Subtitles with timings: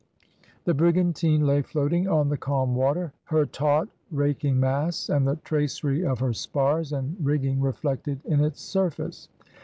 [0.65, 6.03] The brigantine lay floating on the calm water, her taunt, raking masts, and the tracery
[6.03, 9.29] of her spars and rigging reflected in its surface.